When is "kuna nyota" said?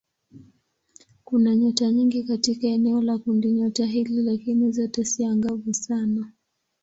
1.23-1.91